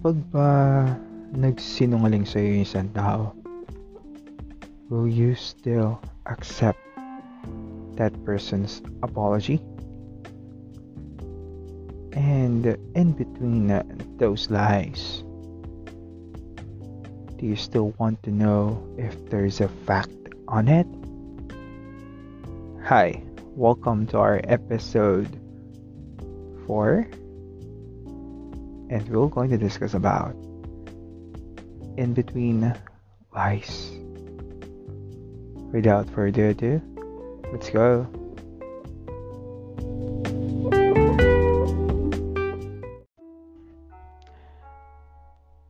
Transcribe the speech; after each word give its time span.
Kapag 0.00 0.32
ba 0.32 0.48
nagsinungaling 1.36 2.24
sa 2.24 2.40
iyo 2.40 2.64
isang 2.64 2.88
tao, 2.96 3.36
will 4.88 5.04
you 5.04 5.36
still 5.36 6.00
accept 6.24 6.80
that 8.00 8.08
person's 8.24 8.80
apology? 9.04 9.60
And 12.16 12.64
in 12.96 13.12
between 13.12 13.76
those 14.16 14.48
lies, 14.48 15.20
do 17.36 17.44
you 17.44 17.60
still 17.60 17.92
want 18.00 18.24
to 18.24 18.32
know 18.32 18.80
if 18.96 19.12
there's 19.28 19.60
a 19.60 19.68
fact 19.84 20.32
on 20.48 20.72
it? 20.72 20.88
Hi, 22.88 23.20
welcome 23.52 24.08
to 24.16 24.16
our 24.16 24.40
episode 24.48 25.28
4 26.64 27.19
and 28.90 29.06
we're 29.08 29.30
going 29.30 29.48
to 29.48 29.56
discuss 29.56 29.94
about 29.94 30.34
in 31.96 32.12
between 32.12 32.74
lies. 33.30 33.94
Without 35.70 36.10
further 36.10 36.50
ado, 36.50 36.82
let's 37.54 37.70
go. 37.70 38.10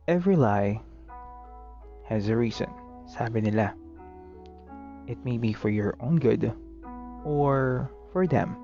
Every 0.09 0.35
lie 0.35 0.81
has 2.09 2.27
a 2.27 2.35
reason, 2.35 2.67
sabi 3.05 3.45
nila. 3.45 3.77
It 5.05 5.21
may 5.23 5.37
be 5.37 5.53
for 5.53 5.69
your 5.69 5.93
own 6.01 6.17
good 6.17 6.51
or 7.23 7.87
for 8.11 8.25
them. 8.25 8.57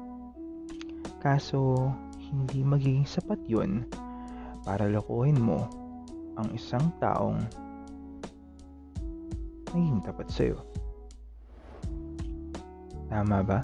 Kaso, 1.22 1.94
hindi 2.18 2.66
magiging 2.66 3.06
sapat 3.06 3.40
yun 3.46 3.86
para 4.68 4.84
lokohin 4.92 5.40
mo 5.40 5.64
ang 6.36 6.52
isang 6.52 6.92
taong 7.00 7.40
naging 9.72 10.04
tapat 10.04 10.28
sa'yo. 10.28 10.60
Tama 13.08 13.48
ba? 13.48 13.64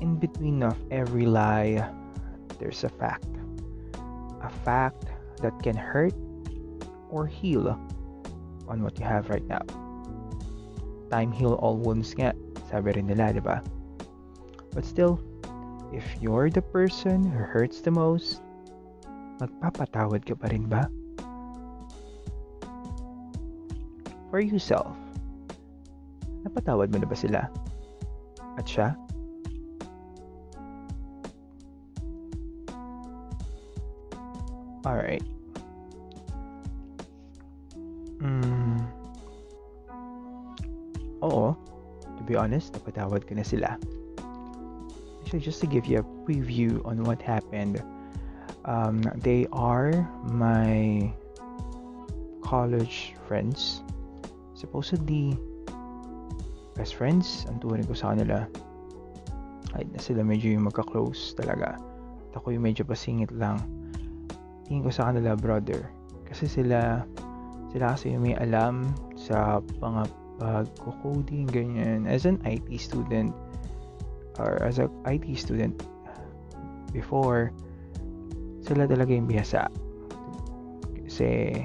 In 0.00 0.16
between 0.16 0.64
of 0.64 0.72
every 0.88 1.28
lie, 1.28 1.84
there's 2.56 2.80
a 2.88 2.92
fact. 2.96 3.28
A 4.40 4.48
fact 4.64 5.12
that 5.44 5.52
can 5.60 5.76
hurt 5.76 6.16
or 7.12 7.28
heal 7.28 7.76
on 8.64 8.80
what 8.80 8.96
you 8.96 9.04
have 9.04 9.28
right 9.28 9.44
now. 9.44 9.60
Time 11.12 11.28
heal 11.28 11.60
all 11.60 11.76
wounds 11.76 12.16
nga, 12.16 12.32
sabi 12.72 12.96
rin 12.96 13.12
nila, 13.12 13.36
di 13.36 13.44
ba? 13.44 13.60
But 14.72 14.88
still, 14.88 15.20
if 15.94 16.02
you're 16.20 16.50
the 16.50 16.62
person 16.62 17.22
who 17.22 17.38
hurts 17.38 17.78
the 17.80 17.90
most, 17.90 18.42
magpapatawad 19.38 20.26
ka 20.26 20.34
pa 20.34 20.50
rin 20.50 20.66
ba? 20.66 20.90
For 24.34 24.42
yourself, 24.42 24.98
napatawad 26.42 26.90
mo 26.90 26.98
na 26.98 27.06
ba 27.06 27.14
sila? 27.14 27.46
At 28.58 28.66
siya? 28.66 28.98
Alright. 34.82 35.22
Mm. 38.18 38.82
Oo. 41.22 41.54
To 42.18 42.22
be 42.26 42.34
honest, 42.34 42.74
napatawad 42.74 43.22
ko 43.30 43.38
na 43.38 43.46
sila. 43.46 43.78
So 45.34 45.42
just 45.42 45.58
to 45.62 45.66
give 45.66 45.90
you 45.90 45.98
a 45.98 46.06
preview 46.22 46.78
on 46.86 47.02
what 47.02 47.18
happened, 47.18 47.82
um, 48.70 49.02
they 49.18 49.50
are 49.50 49.90
my 50.30 51.10
college 52.38 53.18
friends. 53.26 53.82
Supposedly, 54.54 55.34
best 56.78 56.94
friends, 56.94 57.50
ang 57.50 57.58
turing 57.58 57.82
ko 57.82 57.98
sa 57.98 58.14
kanila. 58.14 58.46
Ay, 59.74 59.90
sila 59.98 60.22
medyo 60.22 60.54
yung 60.54 60.70
magka-close 60.70 61.34
talaga. 61.34 61.82
At 62.30 62.38
ako 62.38 62.54
yung 62.54 62.70
medyo 62.70 62.86
pasingit 62.86 63.34
lang. 63.34 63.58
Tingin 64.70 64.86
ko 64.86 64.94
sa 64.94 65.10
kanila, 65.10 65.34
brother. 65.34 65.90
Kasi 66.30 66.46
sila, 66.46 67.02
sila 67.74 67.98
kasi 67.98 68.14
yung 68.14 68.22
may 68.22 68.38
alam 68.38 68.86
sa 69.18 69.58
mga 69.82 70.06
pag-coding, 70.78 71.50
ganyan. 71.50 72.06
As 72.06 72.22
an 72.22 72.38
IT 72.46 72.70
student, 72.78 73.34
or 74.38 74.62
as 74.62 74.78
a 74.82 74.90
IT 75.06 75.26
student 75.38 75.78
before, 76.90 77.50
sila 78.62 78.86
talaga 78.86 79.10
yung 79.12 79.28
bihasa. 79.28 79.68
Kasi, 81.04 81.62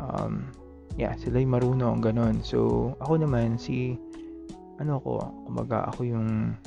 um, 0.00 0.48
yeah, 0.96 1.14
sila 1.18 1.42
yung 1.42 1.54
marunong, 1.54 2.00
ganun. 2.00 2.40
So, 2.40 2.92
ako 3.02 3.20
naman, 3.22 3.60
si, 3.60 3.98
ano 4.78 4.98
ko, 5.02 5.22
kumaga 5.46 5.90
ako 5.92 6.00
yung 6.08 6.58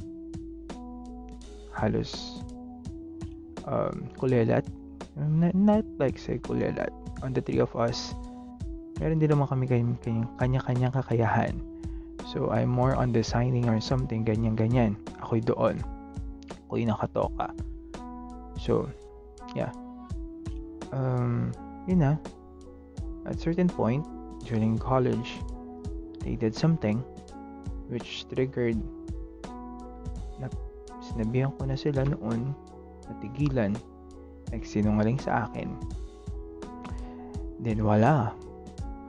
halos 1.75 2.41
um, 3.67 4.07
kulelat. 4.17 4.65
Not, 5.17 5.53
not 5.53 5.85
like 5.97 6.17
say 6.17 6.37
kulelat. 6.41 6.93
On 7.25 7.33
the 7.33 7.41
three 7.41 7.61
of 7.61 7.73
us, 7.73 8.13
meron 9.01 9.17
din 9.17 9.33
naman 9.33 9.49
kami 9.49 9.65
kanya-kanyang 10.37 10.93
kakayahan. 10.93 11.57
So, 12.27 12.51
I'm 12.51 12.67
more 12.67 12.91
on 12.91 13.15
designing 13.15 13.71
or 13.71 13.79
something, 13.79 14.27
ganyan-ganyan. 14.27 14.99
Ako'y 15.23 15.39
doon. 15.39 15.79
Ako'y 16.67 16.83
nakatoka. 16.83 17.55
So, 18.59 18.91
yeah. 19.55 19.71
Um, 20.91 21.55
yun 21.87 22.03
na. 22.03 22.13
At 23.23 23.39
certain 23.39 23.71
point, 23.71 24.03
during 24.43 24.75
college, 24.75 25.39
they 26.27 26.35
did 26.35 26.51
something 26.51 26.99
which 27.87 28.27
triggered 28.27 28.75
na 30.43 30.51
sinabihan 30.99 31.55
ko 31.55 31.63
na 31.63 31.79
sila 31.79 32.03
noon 32.03 32.51
natigilan 33.07 33.71
nagsinungaling 34.51 35.15
sa 35.23 35.47
akin 35.47 35.71
then 37.63 37.79
wala 37.79 38.35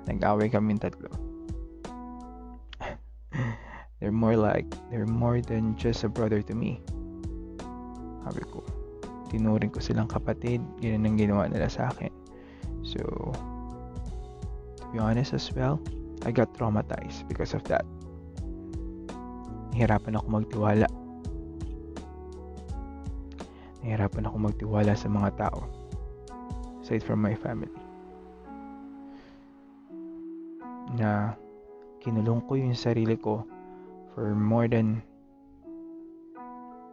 nag-away 0.06 0.46
kami 0.46 0.78
tatlo 0.78 1.10
they're 3.98 4.14
more 4.14 4.38
like 4.38 4.66
they're 4.90 5.06
more 5.06 5.42
than 5.42 5.74
just 5.76 6.02
a 6.04 6.10
brother 6.10 6.42
to 6.42 6.54
me. 6.54 6.80
Sabi 8.24 8.42
ko 8.48 8.62
tinuring 9.28 9.68
ko 9.68 9.82
silang 9.82 10.08
kapatid 10.08 10.64
ganun 10.80 11.04
ang 11.04 11.16
ginawa 11.20 11.50
nila 11.50 11.68
sa 11.68 11.92
akin. 11.92 12.10
So 12.86 13.02
to 14.78 14.84
be 14.94 14.98
honest 14.98 15.34
as 15.34 15.50
well 15.52 15.82
I 16.24 16.32
got 16.32 16.54
traumatized 16.56 17.28
because 17.28 17.52
of 17.52 17.62
that. 17.68 17.84
Nahirapan 19.76 20.18
ako 20.18 20.26
magtiwala. 20.42 20.88
Nahirapan 23.84 24.24
ako 24.26 24.36
magtiwala 24.48 24.92
sa 24.96 25.06
mga 25.06 25.30
tao 25.38 25.78
aside 26.88 27.04
from 27.04 27.20
my 27.20 27.36
family 27.36 27.68
na 30.96 31.36
kinulong 32.00 32.40
ko 32.48 32.56
yung 32.56 32.72
sarili 32.72 33.12
ko 33.20 33.44
for 34.18 34.34
more 34.34 34.66
than 34.66 34.98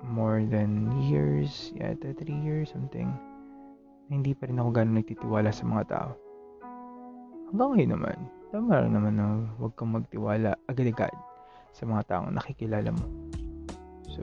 more 0.06 0.46
than 0.46 0.94
years, 1.10 1.74
yata 1.74 2.14
3 2.14 2.30
years, 2.30 2.70
something. 2.70 3.10
Hindi 4.14 4.38
pa 4.38 4.46
rin 4.46 4.62
ako 4.62 4.70
gano'n 4.70 5.02
nagtitiwala 5.02 5.50
sa 5.50 5.66
mga 5.66 5.84
tao. 5.90 6.10
Hanggang 7.50 7.70
ngayon 7.74 7.92
naman, 7.98 8.18
tama 8.54 8.78
lang 8.78 8.94
naman 8.94 9.14
na 9.18 9.26
huwag 9.58 9.74
kang 9.74 9.98
magtiwala 9.98 10.54
agad-agad 10.70 11.10
sa 11.74 11.90
mga 11.90 12.06
taong 12.14 12.30
nakikilala 12.38 12.94
mo. 12.94 13.06
So, 14.06 14.22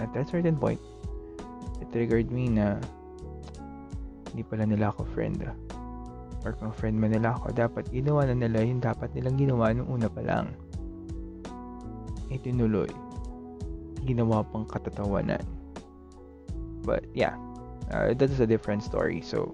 at 0.00 0.08
that 0.16 0.32
certain 0.32 0.56
point, 0.56 0.80
it 1.84 1.92
triggered 1.92 2.32
me 2.32 2.48
na 2.48 2.80
hindi 4.32 4.40
pala 4.40 4.64
nila 4.64 4.96
ako 4.96 5.04
friend. 5.12 5.44
Or 6.48 6.56
kung 6.56 6.72
friend 6.72 6.96
man 6.96 7.12
nila 7.12 7.36
ako, 7.36 7.52
dapat 7.52 7.92
ginawa 7.92 8.24
na 8.24 8.36
nila 8.36 8.64
yung 8.64 8.80
dapat 8.80 9.12
nilang 9.12 9.36
ginawa 9.36 9.72
nung 9.76 9.92
una 9.92 10.08
pa 10.08 10.24
lang. 10.24 10.63
Eh, 12.32 12.40
tinuloy. 12.40 12.88
Ginawa 14.04 14.44
pang 14.48 14.64
katatawanan. 14.68 15.42
But, 16.84 17.04
yeah. 17.12 17.36
Uh, 17.92 18.16
that 18.16 18.30
is 18.30 18.40
a 18.40 18.46
different 18.46 18.82
story. 18.82 19.20
So, 19.20 19.52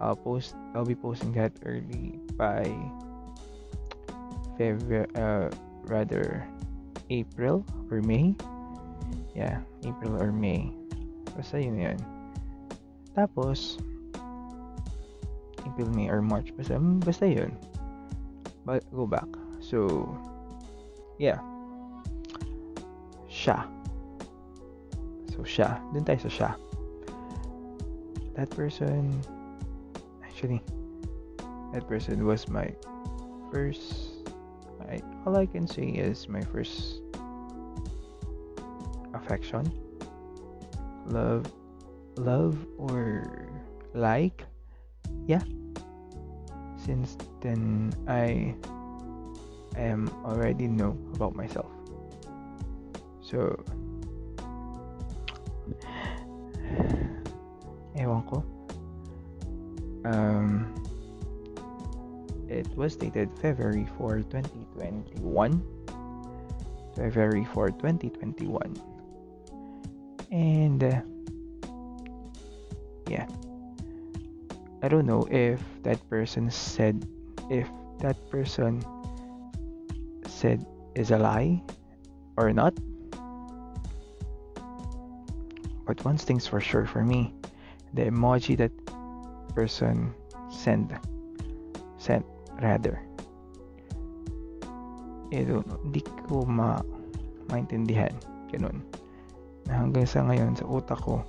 I'll 0.00 0.18
post, 0.18 0.54
I'll 0.74 0.86
be 0.86 0.94
posting 0.94 1.32
that 1.38 1.54
early 1.62 2.18
by 2.34 2.66
February, 4.58 5.06
uh, 5.14 5.50
rather, 5.86 6.46
April 7.10 7.64
or 7.90 8.02
May. 8.02 8.34
Yeah, 9.34 9.62
April 9.86 10.18
or 10.18 10.30
May. 10.30 10.70
Basta 11.34 11.58
yun 11.62 11.78
yun. 11.78 11.98
Tapos, 13.14 13.78
April, 15.66 15.90
May, 15.90 16.10
or 16.10 16.22
March. 16.22 16.50
Basta, 16.54 16.78
basta 16.78 17.26
yun. 17.26 17.54
But, 18.66 18.82
go 18.94 19.06
back. 19.06 19.26
So, 19.62 20.06
yeah. 21.18 21.38
Siya. 23.44 23.60
So, 25.36 25.44
siya. 25.44 25.76
Dun 25.92 26.08
tayo 26.08 26.16
sa 26.24 26.32
siya. 26.32 26.50
That 28.40 28.48
person, 28.56 29.12
actually, 30.24 30.64
that 31.76 31.84
person 31.84 32.24
was 32.24 32.48
my 32.48 32.72
first, 33.52 34.24
I, 34.88 35.04
all 35.28 35.36
I 35.36 35.44
can 35.44 35.68
say 35.68 35.92
is 35.92 36.24
my 36.24 36.40
first 36.40 37.04
affection, 39.12 39.68
love, 41.04 41.44
love 42.16 42.56
or 42.80 43.28
like, 43.92 44.48
yeah. 45.28 45.44
Since 46.80 47.20
then, 47.44 47.92
I 48.08 48.56
am 49.76 50.08
already 50.24 50.66
know 50.66 50.96
about 51.12 51.36
myself. 51.36 51.63
So, 53.34 53.58
ewan 57.98 58.22
ko. 58.30 58.46
Um, 60.06 60.70
it 62.46 62.70
was 62.78 62.94
dated 62.94 63.34
February 63.42 63.90
4, 63.98 64.22
2021. 64.30 65.18
February 66.94 67.42
4, 67.50 67.74
2021. 67.74 68.78
And, 70.30 70.84
uh, 70.84 71.02
yeah. 73.10 73.26
I 74.78 74.86
don't 74.86 75.10
know 75.10 75.26
if 75.26 75.58
that 75.82 75.98
person 76.08 76.52
said, 76.54 77.02
if 77.50 77.66
that 77.98 78.14
person 78.30 78.78
said 80.22 80.64
is 80.94 81.10
a 81.10 81.18
lie 81.18 81.58
or 82.38 82.52
not. 82.52 82.78
But 85.84 86.04
one 86.04 86.16
thing's 86.16 86.46
for 86.46 86.60
sure 86.60 86.86
for 86.86 87.04
me, 87.04 87.32
the 87.92 88.08
emoji 88.08 88.56
that 88.58 88.72
person 89.54 90.12
sent 90.50 90.92
sent 91.98 92.26
rather 92.60 93.00
eh 95.34 95.42
hindi 95.42 96.00
ko 96.30 96.46
ma 96.46 96.78
maintindihan 97.50 98.14
ganun. 98.50 98.82
Na 99.66 99.82
hanggang 99.82 100.06
sa 100.06 100.22
ngayon 100.22 100.54
sa 100.54 100.66
utak 100.68 101.00
ko 101.02 101.26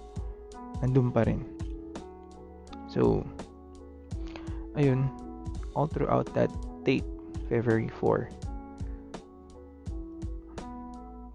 nandun 0.84 1.10
pa 1.10 1.26
rin. 1.26 1.42
So 2.86 3.26
ayun 4.78 5.10
all 5.74 5.88
throughout 5.90 6.30
that 6.38 6.54
date 6.86 7.08
February 7.50 7.90
4 8.00 8.30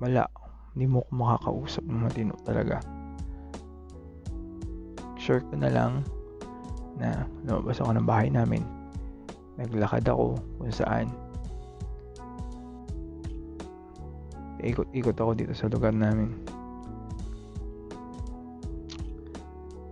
wala 0.00 0.25
hindi 0.72 0.87
mo 0.88 1.05
ko 1.05 1.11
makakausap 1.12 1.84
ng 1.84 2.00
matino 2.08 2.32
talaga 2.46 2.81
sure 5.31 5.47
ko 5.47 5.55
na 5.62 5.71
lang 5.71 6.03
na 6.99 7.23
lumabas 7.47 7.79
ako 7.79 7.94
ng 7.94 8.03
bahay 8.03 8.27
namin. 8.35 8.67
Naglakad 9.62 10.03
ako 10.11 10.35
kung 10.59 10.75
saan. 10.75 11.06
Ikot-ikot 14.59 15.15
ako 15.15 15.31
dito 15.38 15.55
sa 15.55 15.71
lugar 15.71 15.94
namin. 15.94 16.35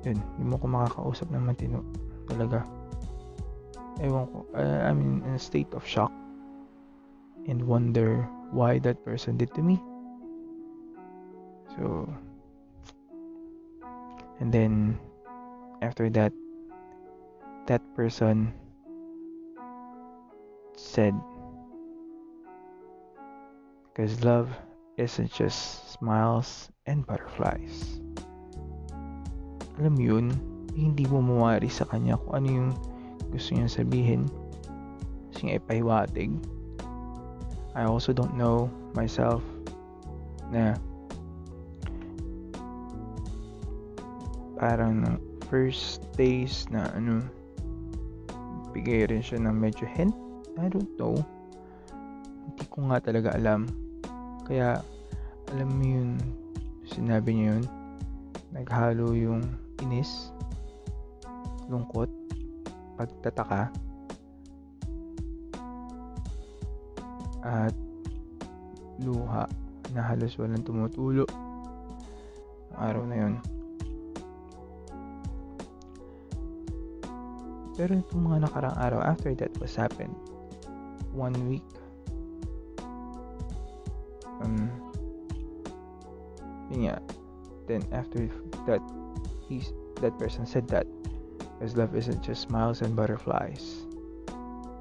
Yun, 0.03 0.19
hindi 0.19 0.45
mo 0.51 0.59
ko 0.59 0.67
makakausap 0.67 1.31
ng 1.31 1.47
matino. 1.47 1.87
Talaga. 2.27 2.67
Ewan 4.03 4.27
ko. 4.35 4.43
Uh, 4.59 4.91
I'm 4.91 5.23
in 5.23 5.39
a 5.39 5.41
state 5.41 5.71
of 5.71 5.87
shock 5.87 6.11
and 7.47 7.63
wonder 7.63 8.27
why 8.51 8.83
that 8.83 9.07
person 9.07 9.39
did 9.39 9.55
to 9.55 9.63
me. 9.63 9.79
So, 11.79 12.11
and 14.43 14.51
then 14.51 14.99
after 15.83 16.11
that, 16.11 16.33
that 17.67 17.83
person 17.95 18.53
said, 20.77 21.15
because 23.91 24.25
love 24.25 24.51
isn't 24.97 25.31
just 25.31 25.93
smiles 25.93 26.71
and 26.87 27.07
butterflies. 27.07 28.01
Alam 29.79 29.95
yun, 30.03 30.27
hindi 30.75 31.07
mo 31.07 31.23
mawari 31.23 31.71
sa 31.71 31.87
kanya 31.87 32.19
kung 32.19 32.35
ano 32.43 32.49
yung 32.51 32.71
gusto 33.31 33.55
niya 33.55 33.71
sabihin. 33.71 34.27
Gusto 35.31 35.47
niya 35.47 35.63
ipahiwatig. 35.63 36.35
I 37.79 37.87
also 37.87 38.11
don't 38.11 38.35
know 38.35 38.67
myself 38.99 39.47
na 40.51 40.75
parang 44.59 45.23
first 45.49 46.05
days 46.17 46.69
na 46.71 46.89
ano 46.93 47.25
nagbigay 48.79 49.11
rin 49.11 49.25
siya 49.25 49.43
ng 49.43 49.59
medyo 49.59 49.89
hint. 49.91 50.15
I 50.55 50.71
don't 50.71 50.93
know. 51.01 51.19
Hindi 52.47 52.65
ko 52.71 52.87
nga 52.87 53.03
talaga 53.03 53.35
alam. 53.35 53.67
Kaya, 54.47 54.79
alam 55.51 55.69
mo 55.75 55.83
yun, 55.83 56.11
sinabi 56.87 57.35
niya 57.35 57.59
yun, 57.59 57.65
naghalo 58.55 59.19
yung 59.19 59.43
inis, 59.83 60.31
lungkot, 61.67 62.07
pagtataka, 62.95 63.73
at 67.43 67.75
luha 69.03 69.51
na 69.91 70.03
halos 70.07 70.39
walang 70.39 70.63
tumutulo 70.63 71.27
araw 72.79 73.03
na 73.11 73.17
yun. 73.27 73.35
Pero 77.79 77.95
itong 77.95 78.27
mga 78.27 78.51
nakarang 78.51 78.75
araw 78.75 78.99
after 79.07 79.39
that 79.39 79.55
was 79.63 79.79
happened, 79.79 80.11
one 81.15 81.39
week, 81.47 81.63
um, 84.43 84.67
yun 86.75 86.99
then 87.71 87.87
after 87.95 88.27
that, 88.67 88.83
he's, 89.47 89.71
that 90.03 90.19
person 90.19 90.43
said 90.43 90.67
that, 90.75 90.91
because 91.55 91.79
love 91.79 91.95
isn't 91.95 92.19
just 92.27 92.51
smiles 92.51 92.83
and 92.83 92.99
butterflies. 92.99 93.87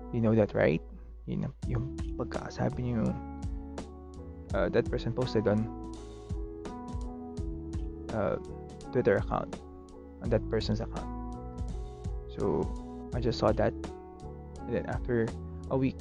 You 0.10 0.18
know 0.26 0.34
that, 0.34 0.58
right? 0.58 0.82
Yun 1.30 1.54
yung 1.70 1.94
pagkakasabi 2.18 2.82
niyo, 2.82 3.14
uh, 4.58 4.74
that 4.74 4.90
person 4.90 5.14
posted 5.14 5.46
on 5.46 5.70
uh, 8.10 8.42
Twitter 8.90 9.22
account, 9.22 9.60
on 10.24 10.34
that 10.34 10.42
person's 10.50 10.82
account. 10.82 11.12
So, 12.40 12.64
I 13.14 13.20
just 13.20 13.40
saw 13.40 13.52
that. 13.54 13.74
And 14.68 14.74
then 14.74 14.86
after 14.88 15.28
a 15.72 15.78
week, 15.78 15.98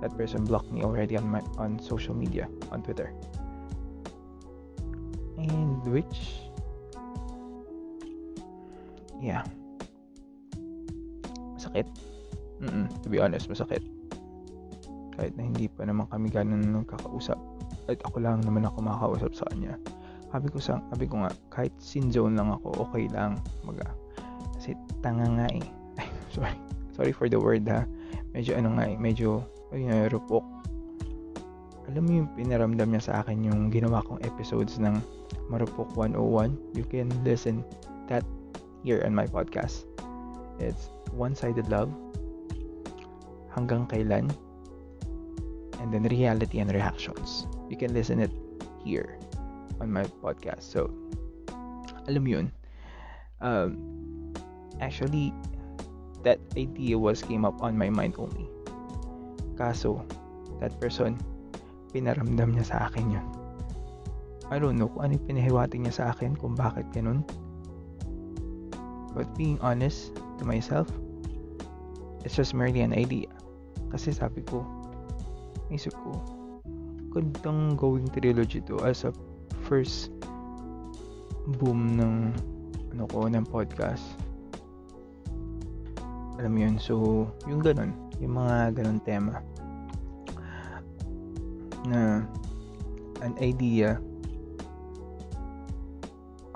that 0.00 0.16
person 0.16 0.44
blocked 0.44 0.72
me 0.72 0.82
already 0.82 1.16
on 1.16 1.28
my 1.28 1.40
on 1.58 1.78
social 1.78 2.14
media, 2.14 2.48
on 2.72 2.82
Twitter. 2.82 3.12
And 5.38 5.80
which 5.86 6.44
yeah. 9.20 9.44
Masakit. 11.56 11.86
Mm-mm, 12.60 12.88
to 13.04 13.08
be 13.08 13.20
honest, 13.20 13.48
masakit. 13.48 13.84
Kahit 15.16 15.36
na 15.36 15.44
hindi 15.48 15.68
pa 15.68 15.84
naman 15.84 16.08
kami 16.08 16.28
ganun 16.32 16.84
nagkakausap. 16.84 17.36
At 17.88 18.00
ako 18.04 18.20
lang 18.20 18.44
naman 18.44 18.68
ako 18.68 18.84
makakausap 18.84 19.32
sa 19.36 19.44
kanya. 19.52 19.76
Sabi 20.30 20.46
ko 20.52 20.58
sa, 20.60 20.80
sabi 20.92 21.04
ko 21.08 21.24
nga, 21.24 21.32
kahit 21.48 21.72
sin 21.80 22.12
zone 22.12 22.36
lang 22.36 22.52
ako, 22.52 22.88
okay 22.88 23.08
lang. 23.08 23.40
Maga. 23.64 23.88
Kasi 24.56 24.76
tanga 25.00 25.24
nga 25.24 25.48
eh 25.52 25.79
sorry. 26.30 26.56
Sorry 26.94 27.12
for 27.12 27.28
the 27.28 27.38
word 27.38 27.66
ha. 27.68 27.86
Medyo 28.34 28.58
ano 28.58 28.78
nga 28.78 28.84
eh, 28.90 28.96
medyo 28.98 29.42
ayun, 29.74 30.10
rupok. 30.10 30.44
Alam 31.90 32.02
mo 32.06 32.10
yung 32.22 32.28
pinaramdam 32.38 32.94
niya 32.94 33.02
sa 33.02 33.14
akin 33.22 33.42
yung 33.42 33.70
ginawa 33.74 34.02
kong 34.06 34.22
episodes 34.22 34.78
ng 34.78 35.02
Marupok 35.50 35.90
101 35.98 36.78
you 36.78 36.86
can 36.86 37.10
listen 37.26 37.66
that 38.06 38.22
here 38.86 39.02
on 39.02 39.10
my 39.10 39.26
podcast. 39.26 39.90
It's 40.62 40.94
one-sided 41.10 41.66
love 41.66 41.90
hanggang 43.50 43.90
kailan 43.90 44.30
and 45.82 45.88
then 45.90 46.06
reality 46.06 46.62
and 46.62 46.70
reactions. 46.70 47.50
You 47.66 47.74
can 47.74 47.90
listen 47.90 48.22
it 48.22 48.30
here 48.86 49.18
on 49.82 49.90
my 49.90 50.06
podcast. 50.22 50.70
So 50.70 50.94
alam 52.06 52.22
mo 52.22 52.30
yun 52.38 52.46
um, 53.42 53.78
actually 54.78 55.34
that 56.22 56.38
idea 56.56 56.98
was 56.98 57.22
came 57.22 57.44
up 57.44 57.62
on 57.62 57.76
my 57.76 57.88
mind 57.88 58.14
only. 58.18 58.48
Kaso, 59.56 60.04
that 60.60 60.76
person, 60.80 61.16
pinaramdam 61.92 62.56
niya 62.56 62.64
sa 62.64 62.76
akin 62.88 63.18
yun. 63.18 63.26
I 64.50 64.58
don't 64.58 64.76
know 64.76 64.90
kung 64.90 65.06
ano 65.06 65.12
yung 65.14 65.26
pinahiwating 65.30 65.86
niya 65.86 65.94
sa 65.94 66.04
akin 66.10 66.34
kung 66.34 66.58
bakit 66.58 66.88
ganun. 66.90 67.22
But 69.14 69.30
being 69.38 69.58
honest 69.62 70.14
to 70.38 70.44
myself, 70.46 70.90
it's 72.26 72.34
just 72.34 72.54
merely 72.54 72.82
an 72.82 72.94
idea. 72.94 73.30
Kasi 73.94 74.14
sabi 74.14 74.42
ko, 74.46 74.66
isip 75.70 75.94
ko, 75.94 76.18
gandang 77.10 77.74
going 77.74 78.06
trilogy 78.10 78.62
to 78.70 78.78
as 78.86 79.02
a 79.02 79.10
first 79.66 80.14
boom 81.58 81.98
ng 81.98 82.14
ano 82.94 83.04
ko 83.10 83.26
ng 83.26 83.42
podcast 83.46 84.02
alam 86.40 86.56
mo 86.56 86.64
yun? 86.64 86.80
So 86.80 87.28
yung 87.44 87.60
ganun. 87.60 87.92
Yung 88.16 88.40
mga 88.40 88.80
ganun 88.80 88.96
tema. 89.04 89.44
Na 91.84 92.24
an 93.20 93.36
idea. 93.44 94.00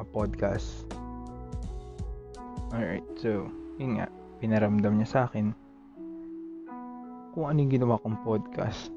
A 0.01 0.05
podcast. 0.09 0.89
Alright 2.73 3.05
so 3.21 3.45
yun 3.77 4.01
nga. 4.01 4.09
Pinaramdam 4.41 4.97
niya 4.97 5.09
sa 5.09 5.21
akin 5.29 5.53
kung 7.37 7.51
ano 7.53 7.61
yung 7.61 7.73
ginawa 7.77 8.01
kong 8.01 8.25
podcast. 8.25 8.89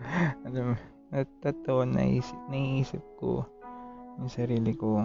Ano 0.48 0.74
natatawa 1.12 1.84
naisip, 1.84 2.38
naisip 2.48 3.02
ko 3.20 3.44
yung 4.16 4.30
sarili 4.32 4.72
ko 4.72 5.04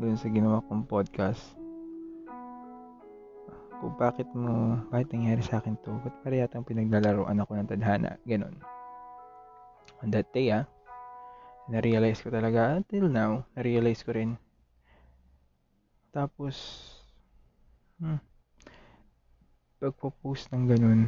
doon 0.00 0.18
sa 0.18 0.26
ginawa 0.32 0.64
kong 0.66 0.88
podcast 0.90 1.54
kung 3.80 3.94
bakit 3.98 4.28
mo 4.36 4.78
bakit 4.92 5.10
nangyari 5.14 5.42
sa 5.42 5.58
akin 5.58 5.74
to 5.82 5.96
ba't 6.02 6.14
pare 6.22 6.42
yata 6.42 6.62
pinaglalaroan 6.62 7.40
ako 7.40 7.58
ng 7.58 7.70
tadhana 7.70 8.18
ganon 8.24 8.54
on 10.04 10.12
that 10.12 10.28
day 10.36 10.52
ah 10.52 10.64
na-realize 11.64 12.20
ko 12.20 12.28
talaga 12.28 12.76
until 12.76 13.08
now 13.08 13.48
na-realize 13.56 14.04
ko 14.04 14.12
rin. 14.12 14.36
Tapos 16.12 16.56
hmm, 17.98 18.20
pagpo-post 19.80 20.52
ng 20.52 20.68
ganun 20.68 21.00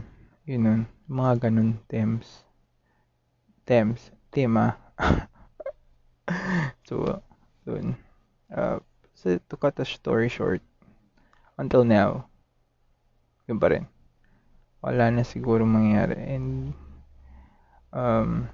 yun 0.49 0.63
nun 0.65 0.83
mga 1.07 1.49
ganun 1.49 1.77
themes. 1.93 2.47
Themes 3.69 4.11
tema. 4.33 4.81
So 6.87 7.23
dun. 7.67 7.99
Uh, 8.47 8.79
so 9.15 9.39
to 9.39 9.55
cut 9.59 9.79
a 9.79 9.87
story 9.87 10.31
short 10.31 10.63
until 11.59 11.83
now 11.83 12.31
yun 13.47 13.59
pa 13.59 13.71
rin 13.73 13.87
wala 14.83 15.11
na 15.11 15.23
siguro 15.27 15.67
mangyari 15.67 16.19
and 16.35 16.75
um 17.91 18.51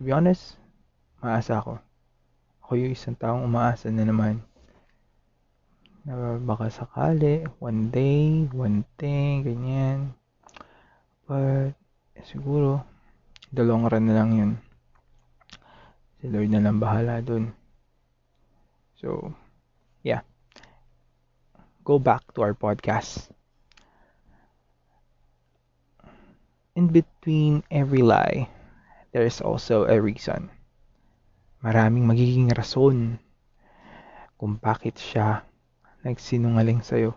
to 0.00 0.08
be 0.08 0.16
honest, 0.16 0.56
maasa 1.20 1.60
ako. 1.60 1.76
Ako 2.64 2.72
yung 2.80 2.96
isang 2.96 3.12
taong 3.20 3.44
umaasa 3.44 3.92
na 3.92 4.08
naman 4.08 4.40
na 6.08 6.40
baka 6.40 6.72
sakali, 6.72 7.44
one 7.60 7.92
day, 7.92 8.48
one 8.48 8.88
thing, 8.96 9.44
ganyan. 9.44 10.16
But, 11.28 11.76
siguro, 12.24 12.80
the 13.52 13.60
long 13.60 13.84
run 13.84 14.08
na 14.08 14.16
lang 14.16 14.30
yun. 14.32 14.52
Si 16.24 16.32
Lord 16.32 16.48
na 16.48 16.64
lang 16.64 16.80
bahala 16.80 17.20
dun. 17.20 17.52
So, 18.96 19.36
yeah. 20.00 20.24
Go 21.84 22.00
back 22.00 22.24
to 22.32 22.40
our 22.40 22.56
podcast. 22.56 23.28
In 26.80 26.88
between 26.88 27.60
every 27.68 28.00
lie, 28.00 28.48
there 29.12 29.28
is 29.28 29.44
also 29.44 29.84
a 29.84 30.00
reason. 30.00 30.48
Maraming 31.60 32.08
magiging 32.08 32.48
rason 32.56 33.20
kung 34.40 34.56
bakit 34.56 34.96
siya 34.96 35.44
nagsinungaling 36.00 36.80
sa'yo. 36.80 37.12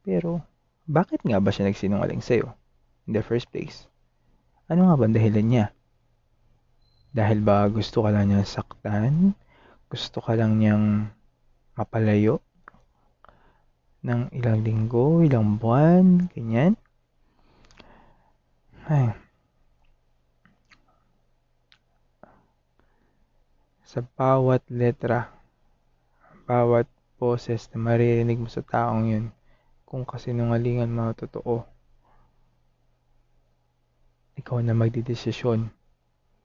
Pero, 0.00 0.40
bakit 0.88 1.20
nga 1.28 1.36
ba 1.44 1.52
siya 1.52 1.68
nagsinungaling 1.68 2.24
sa'yo 2.24 2.56
in 3.04 3.12
the 3.12 3.20
first 3.20 3.52
place? 3.52 3.84
Ano 4.72 4.88
nga 4.88 4.96
ba 4.96 5.12
dahilan 5.12 5.44
niya? 5.44 5.66
Dahil 7.12 7.44
ba 7.44 7.68
gusto 7.68 8.00
ka 8.00 8.08
lang 8.08 8.32
niyang 8.32 8.48
saktan? 8.48 9.36
Gusto 9.92 10.24
ka 10.24 10.32
lang 10.32 10.56
niyang 10.56 11.12
mapalayo? 11.76 12.40
ng 14.00 14.32
ilang 14.32 14.64
linggo, 14.64 15.20
ilang 15.20 15.60
buwan, 15.60 16.32
ganyan? 16.32 16.72
Ay, 18.90 19.06
sa 23.86 24.02
bawat 24.02 24.66
letra, 24.66 25.30
bawat 26.50 26.90
boses 27.14 27.70
na 27.70 27.78
maririnig 27.78 28.42
mo 28.42 28.50
sa 28.50 28.66
taong 28.66 29.06
yun, 29.06 29.30
kung 29.86 30.02
kasinungalingan 30.02 30.90
mo 30.90 31.14
totoo, 31.14 31.62
ikaw 34.34 34.58
na 34.58 34.74
magdidesisyon 34.74 35.70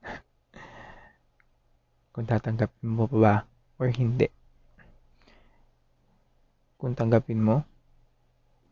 kung 2.13 2.29
tatanggapin 2.29 2.93
mo 2.93 3.09
ba 3.09 3.49
or 3.81 3.89
hindi. 3.89 4.29
Kung 6.77 6.93
tanggapin 6.93 7.41
mo, 7.41 7.65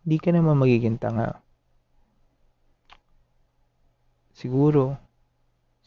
hindi 0.05 0.21
ka 0.21 0.29
naman 0.29 0.61
magiging 0.61 1.01
tanga. 1.01 1.42
Siguro, 4.43 4.99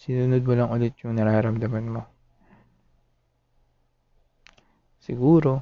sinunod 0.01 0.41
mo 0.41 0.57
lang 0.57 0.73
ulit 0.73 0.97
yung 1.05 1.13
nararamdaman 1.13 1.93
mo. 1.93 2.03
Siguro, 4.97 5.61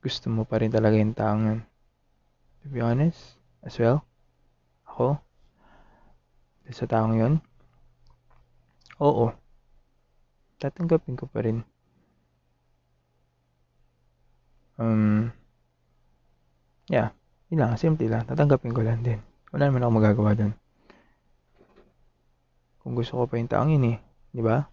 gusto 0.00 0.32
mo 0.32 0.48
pa 0.48 0.56
rin 0.64 0.72
talaga 0.72 0.96
yung 0.96 1.12
taong 1.12 1.44
yun. 1.44 1.60
To 2.64 2.72
be 2.72 2.80
honest, 2.80 3.36
as 3.60 3.76
well, 3.76 4.00
ako, 4.88 5.20
sa 6.72 6.88
taong 6.88 7.20
yun, 7.20 7.34
oo, 8.96 9.28
tatanggapin 10.56 11.20
ko 11.20 11.28
pa 11.28 11.44
rin. 11.44 11.60
Um, 14.80 15.36
yeah, 16.88 17.12
yun 17.52 17.60
lang, 17.60 17.76
simple 17.76 18.08
lang, 18.08 18.24
tatanggapin 18.24 18.72
ko 18.72 18.80
lang 18.80 19.04
din. 19.04 19.20
Wala 19.52 19.68
naman 19.68 19.84
ako 19.84 19.92
magagawa 20.00 20.32
dun. 20.32 20.61
Kung 22.82 22.98
gusto 22.98 23.22
ko 23.22 23.30
pa 23.30 23.38
yung 23.38 23.50
taong 23.50 23.70
yun 23.70 23.94
eh, 23.94 23.98
di 24.34 24.42
ba? 24.42 24.66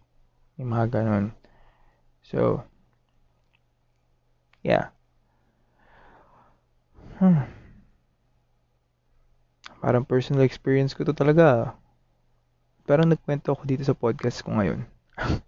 Yung 0.57 0.73
mga 0.73 0.99
ganon. 0.99 1.31
So, 2.25 2.65
Yeah. 4.59 4.91
Hmm. 7.19 7.47
Parang 9.79 10.03
personal 10.03 10.43
experience 10.43 10.91
ko 10.91 11.07
to 11.07 11.15
talaga. 11.15 11.75
Parang 12.83 13.07
nagkwento 13.07 13.55
ako 13.55 13.63
dito 13.63 13.83
sa 13.87 13.95
podcast 13.95 14.43
ko 14.43 14.59
ngayon. 14.59 14.83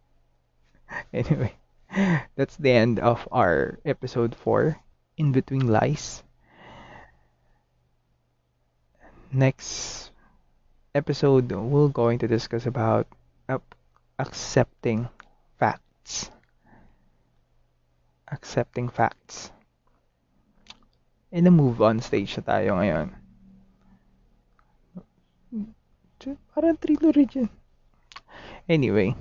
anyway, 1.16 1.52
that's 2.40 2.56
the 2.56 2.72
end 2.72 3.04
of 3.04 3.28
our 3.36 3.84
episode 3.84 4.32
4, 4.36 4.80
In 5.20 5.36
Between 5.36 5.68
Lies. 5.68 6.24
Next 9.32 10.11
episode, 10.94 11.52
we're 11.52 11.88
going 11.90 12.20
to 12.20 12.28
discuss 12.28 12.66
about 12.66 13.08
uh, 13.50 13.60
accepting 14.20 15.10
facts 15.60 16.32
accepting 18.32 18.88
facts. 18.88 19.52
In 21.32 21.48
a 21.48 21.52
move 21.52 21.82
on 21.84 22.00
stage 22.00 22.36
na 22.40 22.44
tayo 22.44 22.80
ngayon. 22.80 23.08
Parang 26.56 26.78
trilogy 26.80 27.28
dyan. 27.28 27.50
Anyway. 28.68 29.16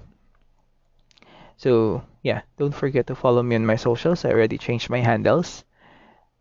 So, 1.59 2.03
yeah. 2.23 2.43
Don't 2.59 2.75
forget 2.75 3.07
to 3.11 3.15
follow 3.15 3.43
me 3.43 3.55
on 3.55 3.67
my 3.67 3.77
socials. 3.77 4.25
I 4.25 4.35
already 4.35 4.59
changed 4.59 4.91
my 4.91 5.03
handles. 5.03 5.63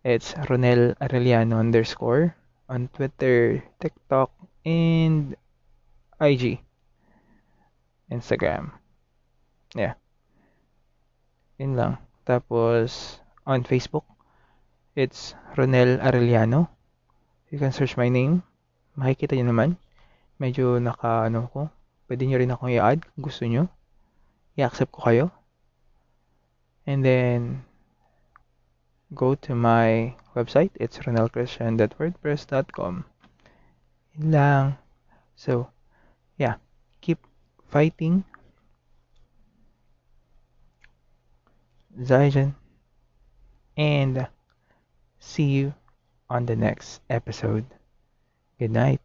It's 0.02 0.34
Ronel 0.50 0.96
Arellano 0.98 1.60
underscore 1.60 2.34
on 2.70 2.90
Twitter, 2.96 3.62
TikTok, 3.82 4.32
and 4.70 5.34
IG. 6.22 6.62
Instagram. 8.14 8.78
Yeah. 9.74 9.98
Yun 11.58 11.74
lang. 11.74 11.98
Tapos, 12.26 13.18
on 13.50 13.66
Facebook, 13.66 14.06
it's 14.94 15.34
Ronel 15.58 15.98
Arellano. 15.98 16.70
You 17.50 17.58
can 17.58 17.74
search 17.74 17.98
my 17.98 18.10
name. 18.10 18.46
Makikita 18.94 19.34
nyo 19.38 19.50
naman. 19.50 19.70
Medyo 20.38 20.78
naka, 20.78 21.26
ano 21.26 21.50
ko. 21.50 21.74
Pwede 22.06 22.30
nyo 22.30 22.38
rin 22.38 22.54
akong 22.54 22.70
i-add 22.70 23.02
kung 23.02 23.24
gusto 23.26 23.50
nyo. 23.50 23.66
I-accept 24.58 24.94
ko 24.94 25.02
kayo. 25.02 25.26
And 26.86 27.06
then, 27.06 27.66
go 29.14 29.34
to 29.46 29.54
my 29.54 30.14
website. 30.38 30.74
It's 30.78 31.02
ronelchristian.wordpress.com 31.02 33.19
lang. 34.20 34.78
So, 35.36 35.70
yeah. 36.38 36.56
Keep 37.02 37.26
fighting 37.70 38.26
Zaijan, 42.02 42.56
and 43.78 44.28
see 45.20 45.44
you 45.44 45.74
on 46.30 46.46
the 46.46 46.56
next 46.56 47.02
episode. 47.10 47.66
Good 48.60 48.72
night. 48.72 49.02